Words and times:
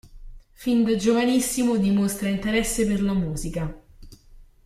Fin 0.53 0.81
da 0.83 0.95
giovanissimo 0.95 1.77
dimostra 1.77 2.27
interesse 2.27 2.87
per 2.87 3.03
la 3.03 3.13
musica. 3.13 3.71